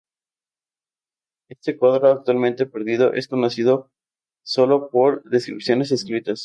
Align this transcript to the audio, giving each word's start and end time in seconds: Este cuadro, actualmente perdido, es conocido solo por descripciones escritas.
Este 1.47 1.77
cuadro, 1.77 2.07
actualmente 2.09 2.65
perdido, 2.65 3.13
es 3.13 3.27
conocido 3.27 3.91
solo 4.41 4.89
por 4.89 5.23
descripciones 5.25 5.91
escritas. 5.91 6.39